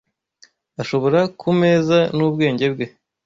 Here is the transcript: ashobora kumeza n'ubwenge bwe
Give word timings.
ashobora 0.81 1.19
kumeza 1.39 1.97
n'ubwenge 2.15 2.65
bwe 2.73 2.85